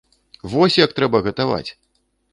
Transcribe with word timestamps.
Вось 0.53 0.79
як 0.85 0.97
трэба 1.01 1.23
гатаваць! 1.31 1.69